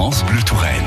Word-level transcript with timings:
France 0.00 0.24
Bleu 0.26 0.40
Touraine. 0.44 0.86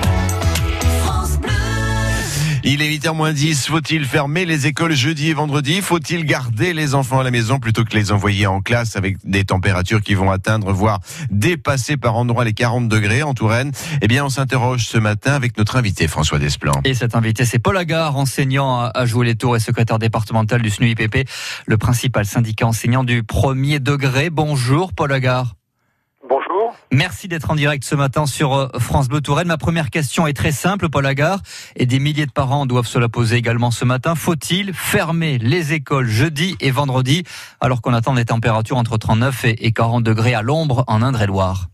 Il 2.63 2.81
est 2.81 2.89
8h10. 2.97 3.67
Faut-il 3.67 4.05
fermer 4.05 4.45
les 4.45 4.67
écoles 4.67 4.95
jeudi 4.95 5.27
et 5.27 5.33
vendredi? 5.33 5.81
Faut-il 5.81 6.23
garder 6.23 6.73
les 6.73 6.95
enfants 6.95 7.19
à 7.19 7.23
la 7.23 7.29
maison 7.29 7.59
plutôt 7.59 7.83
que 7.83 7.93
les 7.93 8.13
envoyer 8.13 8.47
en 8.47 8.61
classe 8.61 8.95
avec 8.95 9.17
des 9.25 9.43
températures 9.43 10.01
qui 10.01 10.13
vont 10.13 10.31
atteindre, 10.31 10.71
voire 10.71 11.01
dépasser 11.29 11.97
par 11.97 12.15
endroits 12.15 12.45
les 12.45 12.53
40 12.53 12.87
degrés 12.87 13.21
en 13.21 13.33
Touraine? 13.33 13.73
Eh 14.01 14.07
bien, 14.07 14.23
on 14.23 14.29
s'interroge 14.29 14.85
ce 14.85 14.97
matin 14.97 15.33
avec 15.33 15.57
notre 15.57 15.75
invité 15.75 16.07
François 16.07 16.39
Desplan. 16.39 16.71
Et 16.85 16.93
cet 16.93 17.13
invité, 17.13 17.43
c'est 17.43 17.59
Paul 17.59 17.75
Agar, 17.75 18.15
enseignant 18.15 18.79
à 18.79 19.05
Jouer 19.05 19.25
les 19.25 19.35
Tours 19.35 19.57
et 19.57 19.59
secrétaire 19.59 19.99
départemental 19.99 20.61
du 20.61 20.69
SNUIPP, 20.69 21.27
le 21.65 21.77
principal 21.77 22.25
syndicat 22.25 22.65
enseignant 22.65 23.03
du 23.03 23.23
premier 23.23 23.81
degré. 23.81 24.29
Bonjour 24.29 24.93
Paul 24.93 25.11
Agar. 25.11 25.55
Merci 26.91 27.27
d'être 27.27 27.51
en 27.51 27.55
direct 27.55 27.83
ce 27.83 27.95
matin 27.95 28.25
sur 28.25 28.53
euh, 28.53 28.67
France 28.79 29.07
Bleu 29.07 29.21
Touraine. 29.21 29.47
Ma 29.47 29.57
première 29.57 29.89
question 29.89 30.27
est 30.27 30.33
très 30.33 30.51
simple, 30.51 30.89
Paul 30.89 31.05
Agar, 31.05 31.39
et 31.75 31.85
des 31.85 31.99
milliers 31.99 32.25
de 32.25 32.31
parents 32.31 32.65
doivent 32.65 32.87
se 32.87 32.99
la 32.99 33.09
poser 33.09 33.37
également 33.37 33.71
ce 33.71 33.85
matin. 33.85 34.15
Faut-il 34.15 34.73
fermer 34.73 35.37
les 35.37 35.73
écoles 35.73 36.07
jeudi 36.07 36.55
et 36.59 36.71
vendredi 36.71 37.23
alors 37.59 37.81
qu'on 37.81 37.93
attend 37.93 38.13
des 38.13 38.25
températures 38.25 38.77
entre 38.77 38.97
39 38.97 39.45
et 39.45 39.71
40 39.71 40.03
degrés 40.03 40.33
à 40.33 40.41
l'ombre 40.41 40.83
en 40.87 41.01
Indre-et-Loire? 41.01 41.67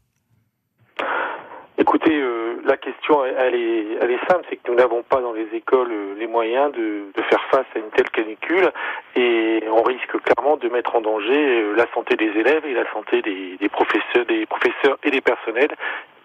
La 2.77 2.91
question, 2.91 3.25
elle 3.25 3.55
est, 3.55 3.85
elle 4.01 4.11
est 4.11 4.25
simple, 4.29 4.45
c'est 4.49 4.57
que 4.57 4.69
nous 4.69 4.77
n'avons 4.77 5.01
pas 5.01 5.21
dans 5.21 5.33
les 5.33 5.47
écoles 5.53 5.91
euh, 5.91 6.15
les 6.19 6.27
moyens 6.27 6.71
de, 6.73 7.05
de, 7.15 7.21
faire 7.23 7.43
face 7.49 7.65
à 7.75 7.79
une 7.79 7.89
telle 7.95 8.09
canicule 8.09 8.71
et 9.15 9.63
on 9.71 9.81
risque 9.81 10.15
clairement 10.21 10.57
de 10.57 10.69
mettre 10.69 10.95
en 10.95 11.01
danger 11.01 11.61
euh, 11.61 11.75
la 11.75 11.85
santé 11.93 12.15
des 12.15 12.29
élèves 12.39 12.65
et 12.65 12.73
la 12.73 12.89
santé 12.93 13.21
des, 13.21 13.57
des 13.59 13.69
professeurs, 13.69 14.25
des 14.27 14.45
professeurs 14.45 14.97
et 15.03 15.09
des 15.09 15.21
personnels 15.21 15.71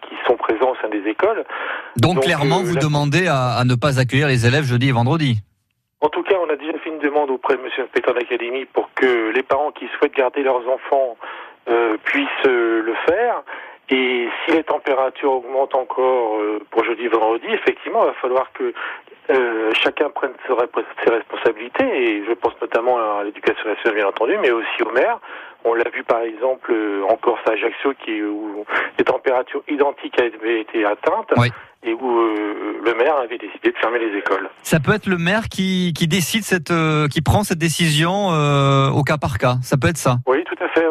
qui 0.07 0.15
sont 0.27 0.35
présents 0.35 0.71
au 0.71 0.75
sein 0.81 0.89
des 0.89 1.09
écoles. 1.09 1.43
Donc, 1.97 2.15
Donc 2.15 2.23
clairement, 2.23 2.59
euh, 2.59 2.65
vous 2.65 2.75
la... 2.75 2.81
demandez 2.81 3.27
à, 3.27 3.57
à, 3.57 3.63
ne 3.65 3.75
pas 3.75 3.99
accueillir 3.99 4.27
les 4.27 4.45
élèves 4.45 4.65
jeudi 4.65 4.89
et 4.89 4.91
vendredi. 4.91 5.37
En 6.01 6.09
tout 6.09 6.23
cas, 6.23 6.35
on 6.45 6.49
a 6.51 6.55
déjà 6.55 6.77
fait 6.79 6.89
une 6.89 6.99
demande 6.99 7.31
auprès 7.31 7.55
de 7.57 7.61
Monsieur 7.61 7.83
l'inspecteur 7.83 8.13
d'académie 8.13 8.65
pour 8.65 8.89
que 8.93 9.31
les 9.31 9.43
parents 9.43 9.71
qui 9.71 9.87
souhaitent 9.97 10.15
garder 10.15 10.43
leurs 10.43 10.67
enfants 10.69 11.17
euh, 11.69 11.97
puissent 12.03 12.45
le 12.45 12.93
faire. 13.07 13.41
Et 13.89 14.27
si 14.45 14.55
les 14.55 14.63
températures 14.63 15.33
augmentent 15.33 15.75
encore 15.75 16.39
euh, 16.39 16.59
pour 16.71 16.83
jeudi 16.85 17.07
vendredi, 17.07 17.47
effectivement, 17.49 18.03
il 18.03 18.07
va 18.07 18.13
falloir 18.13 18.51
que 18.53 18.73
euh, 19.29 19.71
chacun 19.73 20.09
prenne 20.09 20.33
ses 20.47 20.53
responsabilités, 21.09 21.85
et 21.85 22.25
je 22.25 22.33
pense 22.33 22.53
notamment 22.61 22.97
à 22.97 23.23
l'éducation 23.23 23.69
nationale, 23.69 23.95
bien 23.95 24.07
entendu, 24.07 24.37
mais 24.41 24.51
aussi 24.51 24.83
au 24.83 24.91
maire. 24.91 25.19
On 25.65 25.73
l'a 25.75 25.89
vu 25.93 26.03
par 26.03 26.21
exemple 26.21 26.71
euh, 26.73 27.03
en 27.09 27.15
Corse 27.15 27.39
à 27.47 27.51
Ajaccio, 27.51 27.93
qui, 28.03 28.21
où 28.21 28.65
des 28.97 29.03
températures 29.05 29.63
identiques 29.69 30.19
avaient 30.19 30.61
été 30.61 30.85
atteintes. 30.85 31.33
Oui 31.37 31.49
et 31.85 31.93
où 31.93 32.17
euh, 32.17 32.79
le 32.81 32.93
maire 32.93 33.17
avait 33.17 33.37
décidé 33.37 33.71
de 33.71 33.77
fermer 33.77 33.99
les 33.99 34.17
écoles. 34.17 34.49
Ça 34.61 34.79
peut 34.79 34.93
être 34.93 35.05
le 35.05 35.17
maire 35.17 35.49
qui, 35.49 35.91
qui 35.93 36.07
décide 36.07 36.43
cette, 36.43 36.71
euh, 36.71 37.09
qui 37.09 37.21
prend 37.21 37.43
cette 37.43 37.57
décision 37.57 38.29
au 38.29 39.03
cas 39.03 39.17
par 39.17 39.37
cas. 39.37 39.55
Ça 39.61 39.75
peut 39.75 39.89
être 39.89 39.97
ça. 39.97 40.19
Oui, 40.25 40.45
tout 40.45 40.55
à 40.63 40.69
fait, 40.69 40.87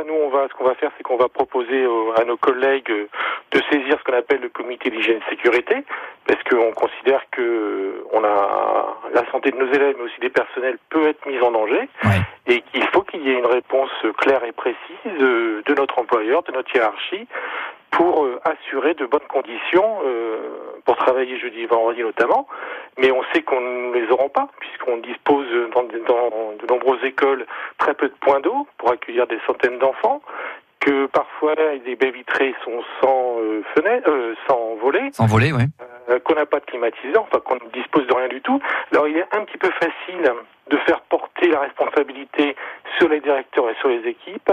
là, 0.00 0.06
nous, 0.06 0.14
on 0.14 0.28
va, 0.28 0.48
ce 0.48 0.54
qu'on 0.54 0.64
va 0.64 0.74
faire, 0.74 0.90
c'est 0.96 1.02
qu'on 1.02 1.16
va 1.16 1.28
proposer 1.28 1.84
à 2.16 2.24
nos 2.24 2.36
collègues 2.36 2.90
de 2.90 3.60
saisir 3.70 3.98
ce 3.98 4.04
qu'on 4.04 4.16
appelle 4.16 4.40
le 4.40 4.48
comité 4.48 4.90
d'hygiène 4.90 5.20
sécurité, 5.28 5.84
parce 6.26 6.42
qu'on 6.44 6.72
considère 6.72 7.22
que 7.30 8.04
on 8.12 8.24
a 8.24 8.96
la 9.12 9.30
santé 9.30 9.50
de 9.50 9.56
nos 9.56 9.72
élèves, 9.72 9.96
mais 9.98 10.04
aussi 10.04 10.20
des 10.20 10.30
personnels, 10.30 10.78
peut 10.90 11.08
être 11.08 11.24
mise 11.26 11.42
en 11.42 11.50
danger, 11.50 11.88
et 12.46 12.62
qu'il 13.20 13.30
y 13.30 13.34
ait 13.34 13.38
une 13.38 13.46
réponse 13.46 13.90
claire 14.18 14.44
et 14.44 14.52
précise 14.52 14.76
de 15.06 15.74
notre 15.74 15.98
employeur, 15.98 16.42
de 16.42 16.52
notre 16.52 16.74
hiérarchie, 16.74 17.26
pour 17.90 18.24
euh, 18.24 18.40
assurer 18.44 18.94
de 18.94 19.04
bonnes 19.04 19.26
conditions 19.28 19.98
euh, 20.04 20.38
pour 20.84 20.96
travailler 20.96 21.38
jeudi 21.38 21.60
et 21.60 21.66
vendredi 21.66 22.02
notamment. 22.02 22.46
Mais 22.98 23.10
on 23.10 23.22
sait 23.32 23.42
qu'on 23.42 23.60
ne 23.60 23.92
les 23.92 24.08
aura 24.10 24.28
pas, 24.28 24.48
puisqu'on 24.60 24.98
dispose 24.98 25.46
dans, 25.74 25.82
de 25.82 26.66
nombreuses 26.68 27.04
écoles 27.04 27.46
très 27.78 27.94
peu 27.94 28.08
de 28.08 28.14
points 28.20 28.40
d'eau 28.40 28.66
pour 28.78 28.90
accueillir 28.92 29.26
des 29.26 29.38
centaines 29.46 29.78
d'enfants 29.78 30.22
que 30.80 31.06
parfois 31.06 31.54
les 31.84 31.94
baies 31.96 32.10
vitrées 32.10 32.54
sont 32.64 32.82
sans 33.02 33.38
euh, 33.40 33.62
fenêtre, 33.74 34.08
euh, 34.10 34.34
sans 34.48 34.76
volet, 34.76 35.10
sans 35.12 35.26
volet, 35.26 35.52
oui. 35.52 35.64
Euh, 36.10 36.18
qu'on 36.18 36.34
n'a 36.34 36.46
pas 36.46 36.60
de 36.60 36.64
climatiseur, 36.64 37.22
enfin 37.22 37.40
qu'on 37.40 37.54
ne 37.54 37.70
dispose 37.72 38.06
de 38.06 38.14
rien 38.14 38.28
du 38.28 38.40
tout. 38.40 38.60
Alors 38.92 39.06
il 39.06 39.16
est 39.16 39.26
un 39.32 39.44
petit 39.44 39.58
peu 39.58 39.70
facile 39.70 40.32
de 40.68 40.76
faire 40.78 41.00
porter 41.02 41.48
la 41.48 41.60
responsabilité 41.60 42.56
sur 42.98 43.08
les 43.08 43.20
directeurs 43.20 43.70
et 43.70 43.74
sur 43.74 43.88
les 43.88 44.06
équipes 44.08 44.52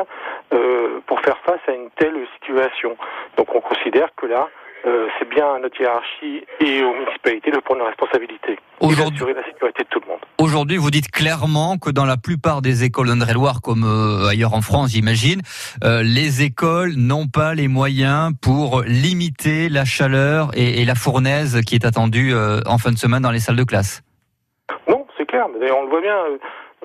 euh, 0.54 1.00
pour 1.08 1.20
faire 1.22 1.38
face 1.40 1.62
à 1.68 1.72
une 1.72 1.90
telle 1.92 2.28
situation. 2.36 2.96
Donc 3.38 3.54
on 3.56 3.62
considère 3.62 4.10
que 4.16 4.28
là, 4.28 4.50
euh, 4.86 5.08
c'est 5.18 5.30
bien 5.30 5.56
à 5.56 5.60
notre 5.60 5.80
hiérarchie 5.80 6.44
et 6.60 6.84
aux 6.84 6.94
municipalités 6.94 7.52
de 7.52 7.60
prendre 7.60 7.82
la 7.82 7.88
responsabilité 7.88 8.58
et 8.82 8.96
d'assurer 8.96 9.34
la 9.34 9.44
sécurité 9.44 9.84
de 9.84 9.90
tout 9.90 10.00
le 10.00 10.08
monde. 10.08 10.20
Aujourd'hui, 10.40 10.78
vous 10.78 10.92
dites 10.92 11.10
clairement 11.10 11.78
que 11.78 11.90
dans 11.90 12.06
la 12.06 12.18
plupart 12.18 12.62
des 12.62 12.84
écoles 12.84 13.08
d'Indre-et-Loire, 13.08 13.62
comme 13.62 13.84
euh, 13.84 14.30
ailleurs 14.30 14.54
en 14.54 14.62
France, 14.62 14.92
j'imagine, 14.92 15.42
euh, 15.84 16.04
les 16.04 16.44
écoles 16.44 16.94
n'ont 16.96 17.28
pas 17.28 17.54
les 17.54 17.68
moyens 17.68 18.32
pour 18.42 18.84
limiter 18.86 19.70
la 19.70 19.86
chaleur 19.86 20.52
et, 20.56 20.82
et 20.82 20.86
la 20.86 20.96
fournaise 20.96 21.62
qui 21.66 21.76
est 21.76 21.86
attendue 21.86 22.34
euh, 22.34 22.60
en 22.68 22.78
fin 22.78 22.92
de 22.92 22.98
semaine 22.98 23.22
dans 23.22 23.32
les 23.32 23.40
salles 23.40 23.56
de 23.56 23.64
classe. 23.64 24.04
Non, 24.88 25.08
c'est 25.18 25.26
clair. 25.26 25.48
Mais 25.60 25.72
on 25.72 25.84
le 25.84 25.90
voit 25.90 26.02
bien 26.02 26.16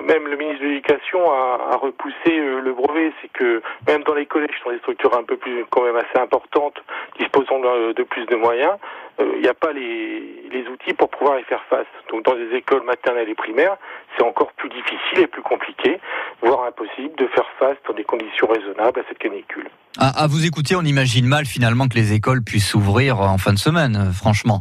même 0.00 0.26
le 0.26 0.36
ministre 0.36 0.62
de 0.62 0.68
l'Éducation 0.68 1.30
a, 1.30 1.72
a, 1.72 1.76
repoussé 1.76 2.30
le 2.30 2.72
brevet, 2.72 3.12
c'est 3.20 3.30
que 3.32 3.62
même 3.86 4.02
dans 4.04 4.14
les 4.14 4.26
collèges, 4.26 4.56
dans 4.64 4.72
des 4.72 4.78
structures 4.78 5.16
un 5.16 5.22
peu 5.22 5.36
plus 5.36 5.64
quand 5.70 5.84
même 5.84 5.96
assez 5.96 6.18
importantes, 6.18 6.82
disposant 7.18 7.58
de, 7.60 8.02
plus 8.02 8.26
de 8.26 8.36
moyens, 8.36 8.72
il 9.18 9.24
euh, 9.24 9.40
n'y 9.40 9.48
a 9.48 9.54
pas 9.54 9.72
les, 9.72 10.48
les, 10.50 10.66
outils 10.68 10.94
pour 10.94 11.10
pouvoir 11.10 11.38
y 11.38 11.44
faire 11.44 11.62
face. 11.68 11.86
Donc 12.10 12.24
dans 12.24 12.34
des 12.34 12.56
écoles 12.56 12.82
maternelles 12.84 13.28
et 13.28 13.34
primaires, 13.34 13.76
c'est 14.16 14.24
encore 14.24 14.52
plus 14.52 14.68
difficile 14.70 15.20
et 15.20 15.26
plus 15.26 15.42
compliqué, 15.42 16.00
voire 16.40 16.64
impossible, 16.64 17.14
de 17.16 17.26
faire 17.28 17.48
face 17.58 17.76
dans 17.86 17.94
des 17.94 18.04
conditions 18.04 18.46
raisonnables 18.46 19.00
à 19.00 19.02
cette 19.08 19.18
canicule. 19.18 19.68
À, 19.98 20.24
à 20.24 20.26
vous 20.26 20.46
écouter, 20.46 20.74
on 20.74 20.82
imagine 20.82 21.26
mal 21.26 21.44
finalement 21.44 21.86
que 21.88 21.94
les 21.94 22.14
écoles 22.14 22.42
puissent 22.42 22.70
s'ouvrir 22.70 23.20
en 23.20 23.38
fin 23.38 23.52
de 23.52 23.58
semaine, 23.58 23.96
euh, 23.96 24.12
franchement. 24.12 24.60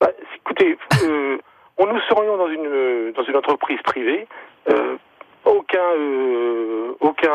Bah, 0.00 0.10
écoutez, 0.36 0.76
euh, 1.04 1.38
on 1.78 1.86
nous 1.86 2.00
serions 2.08 2.36
dans 2.36 2.48
une 2.48 3.12
dans 3.12 3.24
une 3.24 3.36
entreprise 3.36 3.80
privée, 3.82 4.26
euh, 4.70 4.96
aucun 5.44 5.78
aucun 7.00 7.32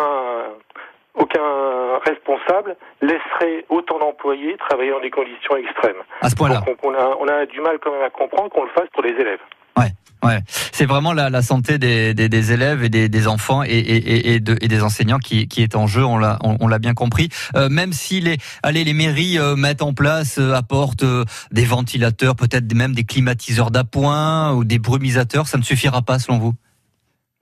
aucun 1.15 1.97
responsable 2.05 2.75
laisserait 3.01 3.65
autant 3.69 3.99
d'employés 3.99 4.55
travailler 4.57 4.91
dans 4.91 5.01
des 5.01 5.11
conditions 5.11 5.55
extrêmes. 5.57 6.01
À 6.21 6.29
ce 6.29 6.35
point-là. 6.35 6.61
On, 6.83 6.93
a, 6.93 7.17
on 7.19 7.27
a 7.27 7.45
du 7.45 7.61
mal 7.61 7.77
quand 7.81 7.91
même 7.91 8.03
à 8.03 8.09
comprendre 8.09 8.49
qu'on 8.49 8.63
le 8.63 8.69
fasse 8.69 8.87
pour 8.93 9.03
les 9.03 9.11
élèves. 9.11 9.39
Ouais. 9.77 9.87
Ouais, 10.23 10.39
c'est 10.47 10.87
vraiment 10.87 11.13
la, 11.13 11.29
la 11.29 11.43
santé 11.43 11.77
des, 11.77 12.15
des, 12.15 12.29
des, 12.29 12.51
élèves 12.51 12.83
et 12.83 12.89
des, 12.89 13.09
des 13.09 13.27
enfants 13.27 13.61
et, 13.63 13.67
et, 13.67 14.33
et, 14.33 14.39
de, 14.39 14.55
et, 14.59 14.67
des 14.67 14.81
enseignants 14.81 15.19
qui, 15.19 15.47
qui 15.47 15.61
est 15.61 15.75
en 15.75 15.85
jeu. 15.85 16.03
On 16.03 16.17
l'a, 16.17 16.39
on, 16.43 16.57
on 16.61 16.67
l'a 16.67 16.79
bien 16.79 16.95
compris. 16.95 17.29
Euh, 17.55 17.69
même 17.69 17.93
si 17.93 18.21
les, 18.21 18.37
allez, 18.63 18.83
les 18.83 18.93
mairies 18.93 19.37
euh, 19.37 19.55
mettent 19.55 19.83
en 19.83 19.93
place, 19.93 20.39
euh, 20.39 20.53
apportent 20.53 21.05
des 21.51 21.65
ventilateurs, 21.65 22.35
peut-être 22.35 22.73
même 22.73 22.93
des 22.95 23.03
climatiseurs 23.03 23.69
d'appoint 23.69 24.53
ou 24.53 24.63
des 24.63 24.79
brumisateurs, 24.79 25.45
ça 25.45 25.59
ne 25.59 25.63
suffira 25.63 26.01
pas 26.01 26.17
selon 26.17 26.39
vous? 26.39 26.53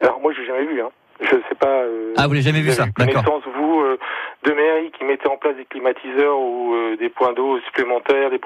Alors 0.02 0.20
moi, 0.20 0.34
j'ai 0.36 0.46
jamais 0.46 0.66
vu. 0.66 0.82
Hein. 0.82 0.90
Je 1.22 1.38
sais 1.48 1.56
pas. 1.58 1.84
ah, 2.18 2.28
vous 2.28 2.34
l'avez 2.34 2.44
jamais 2.44 2.62
vu 2.62 2.72
ça 2.72 2.88
D'accord. 2.98 3.24
Vous 3.24 3.63
de 4.44 4.52
mairies 4.52 4.92
qui 4.92 5.04
mettaient 5.04 5.28
en 5.28 5.38
place 5.38 5.56
des 5.56 5.66
climatiseurs 5.66 6.38
ou 6.38 6.74
euh, 6.74 6.98
des 6.98 7.10
points 7.10 7.34
d'eau 7.34 7.60
supplémentaires, 7.62 8.30
des, 8.30 8.40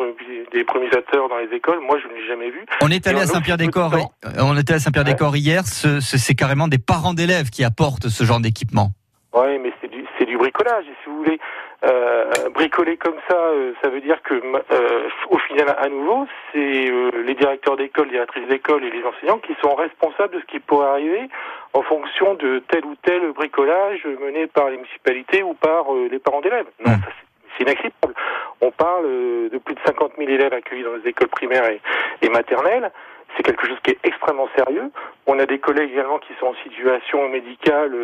des 0.52 0.64
brumisateurs 0.64 1.30
dans 1.30 1.38
les 1.38 1.54
écoles. 1.56 1.80
Moi, 1.82 1.98
je 2.02 2.08
ne 2.08 2.14
l'ai 2.14 2.28
jamais 2.28 2.50
vu. 2.50 2.66
On 2.82 2.90
est 2.90 3.06
allé 3.08 3.20
à 3.20 3.26
Saint-Pierre-des-Corps. 3.26 3.94
On 4.40 4.58
était 4.58 4.74
à 4.74 4.80
Saint-Pierre-des-Corps 4.80 5.34
ouais. 5.34 5.40
hier. 5.40 5.62
C'est 5.66 6.00
ce, 6.02 6.34
carrément 6.34 6.68
des 6.68 6.78
parents 6.78 7.14
d'élèves 7.14 7.50
qui 7.50 7.64
apportent 7.64 8.10
ce 8.10 8.24
genre 8.24 8.40
d'équipement. 8.40 8.90
Oui, 9.34 9.60
mais 9.60 9.72
c'est 9.82 9.90
du, 9.90 10.04
du 10.26 10.38
bricolage. 10.38 10.86
Et 10.86 10.96
si 11.04 11.10
vous 11.10 11.18
voulez 11.18 11.40
euh, 11.84 12.50
bricoler 12.54 12.98
comme 12.98 13.18
ça, 13.30 13.36
euh, 13.36 13.74
ça 13.82 13.90
veut 13.90 14.02
dire 14.02 14.22
que, 14.24 14.34
euh, 14.34 15.10
au 15.30 15.38
final, 15.40 15.76
à 15.80 15.90
nouveau, 15.90 16.28
c'est 16.52 16.92
les 17.26 17.36
directeurs 17.36 17.78
d'école, 17.78 18.06
les 18.06 18.14
directrices 18.14 18.48
d'école 18.48 18.84
et 18.84 18.90
les 18.90 19.04
enseignants 19.04 19.40
qui 19.40 19.54
sont 19.62 19.76
responsables 19.76 20.36
de 20.36 20.40
ce 20.40 20.46
qui 20.46 20.60
pourrait 20.60 20.88
arriver 20.88 21.30
en 21.78 21.84
fonction 21.84 22.34
de 22.34 22.60
tel 22.70 22.86
ou 22.86 22.96
tel 23.04 23.32
bricolage 23.34 24.06
mené 24.06 24.48
par 24.48 24.70
les 24.70 24.78
municipalités 24.78 25.44
ou 25.44 25.54
par 25.54 25.86
les 26.10 26.20
parents 26.20 26.42
d'élèves. 26.42 26.66
Non, 26.84 26.92
ça, 26.92 27.10
c'est 27.56 27.64
inacceptable. 27.64 28.16
On 28.62 28.72
parle 28.72 29.06
de 29.06 29.58
plus 29.64 29.76
de 29.76 29.80
50 29.86 30.14
000 30.18 30.30
élèves 30.30 30.54
accueillis 30.54 30.84
dans 30.84 30.96
les 30.96 31.08
écoles 31.08 31.28
primaires 31.28 31.70
et, 31.70 31.80
et 32.24 32.30
maternelles. 32.30 32.92
C'est 33.36 33.44
quelque 33.44 33.68
chose 33.68 33.78
qui 33.84 33.92
est 33.92 34.00
extrêmement 34.04 34.48
sérieux. 34.56 34.90
On 35.28 35.38
a 35.38 35.46
des 35.46 35.60
collègues 35.60 35.92
également 35.92 36.18
qui 36.18 36.34
sont 36.40 36.48
en 36.48 36.56
situation 36.64 37.30
médicale 37.30 37.96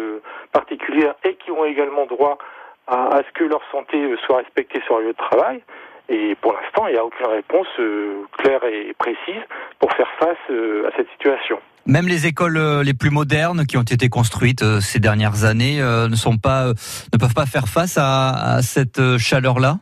particulière 0.52 1.16
et 1.24 1.34
qui 1.36 1.50
ont 1.50 1.66
également 1.66 2.06
droit 2.06 2.38
à, 2.86 3.16
à, 3.16 3.24
ce 3.24 3.32
que 3.34 3.46
leur 3.46 3.62
santé 3.72 3.98
soit 4.26 4.38
respectée 4.38 4.82
sur 4.86 5.00
le 5.00 5.06
lieu 5.06 5.14
de 5.14 5.18
travail. 5.18 5.64
Et 6.10 6.36
pour 6.36 6.54
l'instant, 6.54 6.86
il 6.88 6.94
n'y 6.94 7.00
a 7.00 7.06
aucune 7.06 7.26
réponse 7.26 7.68
euh, 7.80 8.24
claire 8.38 8.64
et 8.66 8.94
précise 9.00 9.42
pour 9.80 9.92
faire 9.94 10.12
face 10.20 10.38
euh, 10.52 10.88
à 10.88 10.96
cette 10.96 11.10
situation. 11.12 11.60
Même 11.86 12.08
les 12.08 12.28
écoles 12.28 12.58
euh, 12.58 12.82
les 12.84 12.94
plus 12.94 13.10
modernes 13.10 13.66
qui 13.66 13.78
ont 13.78 13.82
été 13.82 14.08
construites 14.08 14.62
euh, 14.62 14.80
ces 14.80 15.00
dernières 15.00 15.44
années 15.44 15.82
euh, 15.82 16.08
ne 16.08 16.16
sont 16.16 16.38
pas, 16.38 16.68
ne 16.68 17.18
peuvent 17.18 17.34
pas 17.36 17.46
faire 17.46 17.68
face 17.68 17.98
à, 17.98 18.56
à 18.56 18.62
cette 18.62 19.18
chaleur-là? 19.18 19.76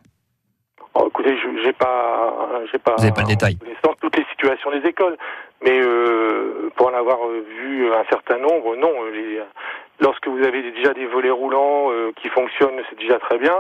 j'ai 1.63 1.73
pas, 1.73 2.33
j'ai 2.71 2.79
pas, 2.79 2.95
Vous 2.97 3.03
n'avez 3.03 3.13
pas 3.13 3.21
le 3.21 3.27
détail. 3.27 3.57
toutes 4.01 4.17
les 4.17 4.25
situations 4.31 4.71
des 4.71 4.87
écoles, 4.89 5.15
mais 5.63 5.79
pour 6.75 6.87
en 6.87 6.93
avoir 6.97 7.19
vu 7.29 7.93
un 7.93 8.03
certain 8.09 8.39
nombre, 8.39 8.75
non. 8.75 8.91
lorsque 9.99 10.27
vous 10.27 10.39
avez 10.43 10.71
déjà 10.71 10.93
des 10.93 11.05
volets 11.05 11.29
roulants 11.29 11.89
qui 12.19 12.29
fonctionnent, 12.29 12.81
c'est 12.89 12.97
déjà 12.97 13.19
très 13.19 13.37
bien. 13.37 13.53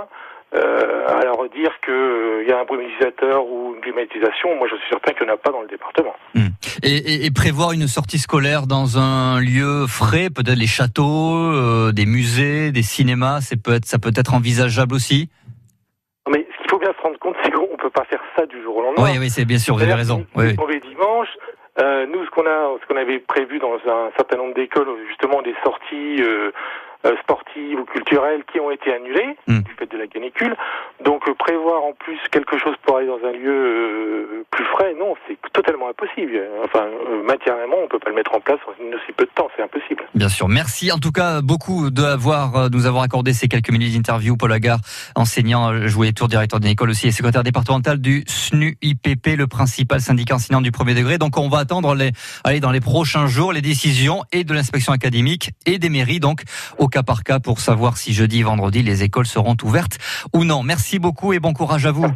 Euh, 0.53 1.07
alors 1.07 1.47
dire 1.49 1.71
qu'il 1.79 1.93
euh, 1.93 2.43
y 2.45 2.51
a 2.51 2.59
un 2.59 2.65
brumisateur 2.65 3.45
ou 3.45 3.73
une 3.75 3.81
climatisation, 3.81 4.53
moi 4.57 4.67
je 4.69 4.75
suis 4.75 4.89
certain 4.89 5.13
qu'il 5.13 5.25
n'y 5.25 5.31
en 5.31 5.35
a 5.35 5.37
pas 5.37 5.51
dans 5.51 5.61
le 5.61 5.67
département. 5.67 6.13
Hmm. 6.35 6.49
Et, 6.83 7.25
et, 7.25 7.31
prévoir 7.31 7.71
une 7.71 7.87
sortie 7.87 8.19
scolaire 8.19 8.67
dans 8.67 8.97
un 8.97 9.39
lieu 9.39 9.87
frais, 9.87 10.29
peut-être 10.29 10.59
les 10.59 10.67
châteaux, 10.67 11.35
euh, 11.35 11.93
des 11.93 12.05
musées, 12.05 12.71
des 12.71 12.81
cinémas, 12.81 13.39
c'est 13.39 13.61
peut 13.61 13.75
être, 13.75 13.85
ça 13.85 13.97
peut 13.97 14.11
être 14.13 14.33
envisageable 14.33 14.93
aussi? 14.93 15.29
Mais 16.29 16.45
ce 16.51 16.61
qu'il 16.61 16.69
faut 16.69 16.79
bien 16.79 16.91
se 16.97 17.01
rendre 17.01 17.19
compte, 17.19 17.35
c'est 17.43 17.51
qu'on 17.51 17.71
ne 17.71 17.77
peut 17.77 17.89
pas 17.89 18.03
faire 18.05 18.21
ça 18.35 18.45
du 18.45 18.61
jour 18.61 18.75
au 18.75 18.81
lendemain. 18.81 19.03
Oui, 19.03 19.19
oui, 19.19 19.29
c'est 19.29 19.45
bien 19.45 19.57
sûr, 19.57 19.75
vous 19.75 19.83
avez 19.83 19.93
raison. 19.93 20.25
Oui, 20.35 20.55
oui. 20.67 20.81
dimanche, 20.81 21.29
euh, 21.79 22.05
nous, 22.07 22.25
ce 22.25 22.29
qu'on 22.31 22.45
a, 22.45 22.77
ce 22.81 22.87
qu'on 22.87 22.99
avait 22.99 23.19
prévu 23.19 23.59
dans 23.59 23.75
un 23.75 24.11
certain 24.17 24.37
nombre 24.37 24.53
d'écoles, 24.53 24.87
justement, 25.07 25.41
des 25.41 25.55
sorties 25.63 26.21
euh, 26.21 26.51
sportives 27.21 27.79
ou 27.79 27.85
culturelles 27.85 28.43
qui 28.51 28.59
ont 28.59 28.71
été 28.71 28.93
annulées 28.93 29.35
hmm. 29.47 29.59
du 29.61 29.73
fait 29.73 29.91
de 29.91 29.97
la 29.97 30.07
canicule. 30.07 30.55
Donc 31.03 31.27
euh, 31.27 31.33
prévoir 31.33 31.83
en 31.83 31.93
plus 31.93 32.19
quelque 32.31 32.57
chose 32.57 32.75
pour 32.83 32.97
aller 32.97 33.07
dans 33.07 33.23
un 33.25 33.31
lieu 33.31 33.51
euh, 33.51 34.45
plus 34.51 34.65
frais, 34.71 34.93
non, 34.97 35.13
c'est 35.27 35.37
totalement 35.53 35.89
impossible. 35.89 36.39
Enfin, 36.65 36.85
matériellement, 37.23 37.77
on 37.83 37.87
peut 37.87 37.99
pas 37.99 38.09
le 38.09 38.15
mettre 38.15 38.33
en 38.33 38.39
place 38.39 38.59
en 38.67 38.71
aussi 38.71 39.11
peu 39.15 39.25
de 39.25 39.31
temps, 39.35 39.47
c'est 39.55 39.63
impossible. 39.63 40.03
Bien 40.15 40.29
sûr. 40.29 40.47
Merci 40.47 40.91
en 40.91 40.97
tout 40.97 41.11
cas 41.11 41.41
beaucoup 41.41 41.89
de 41.89 42.01
nous 42.73 42.85
avoir 42.85 43.03
accordé 43.03 43.33
ces 43.33 43.47
quelques 43.47 43.71
minutes 43.71 43.93
d'interview. 43.93 44.35
Paul 44.37 44.51
Agar, 44.51 44.79
enseignant, 45.15 45.87
joué 45.87 46.13
tour 46.13 46.27
directeur 46.27 46.59
d'une 46.59 46.71
école 46.71 46.89
aussi 46.89 47.07
et 47.07 47.11
secrétaire 47.11 47.43
départemental 47.43 47.99
du 47.99 48.23
SNU-IPP, 48.27 49.37
le 49.37 49.47
principal 49.47 50.01
syndicat 50.01 50.35
enseignant 50.35 50.61
du 50.61 50.71
premier 50.71 50.93
degré. 50.93 51.17
Donc 51.17 51.37
on 51.37 51.49
va 51.49 51.59
attendre 51.59 51.95
les, 51.95 52.11
aller 52.43 52.59
dans 52.59 52.71
les 52.71 52.81
prochains 52.81 53.27
jours 53.27 53.53
les 53.53 53.61
décisions 53.61 54.23
et 54.31 54.43
de 54.43 54.53
l'inspection 54.53 54.93
académique 54.93 55.51
et 55.65 55.79
des 55.79 55.89
mairies, 55.89 56.19
donc 56.19 56.43
au 56.77 56.87
cas 56.87 57.03
par 57.03 57.23
cas 57.23 57.39
pour 57.39 57.59
savoir 57.59 57.97
si 57.97 58.13
jeudi, 58.13 58.43
vendredi, 58.43 58.83
les 58.83 59.03
écoles 59.03 59.25
seront 59.25 59.55
ouvertes 59.63 59.97
ou 60.33 60.43
non. 60.43 60.63
Merci 60.63 60.99
beaucoup 60.99 61.33
et 61.33 61.39
bon 61.39 61.53
courage 61.53 61.85
à 61.85 61.91
vous. 61.91 62.07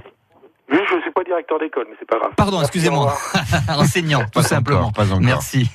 Directeur 1.36 1.60
d'école, 1.60 1.86
mais 1.90 1.96
c'est 2.00 2.08
pas 2.08 2.18
grave. 2.18 2.32
Pardon, 2.36 2.62
excusez-moi. 2.62 3.14
Enseignant, 3.70 4.24
tout 4.32 4.42
simplement. 4.42 4.92
Merci. 5.20 5.70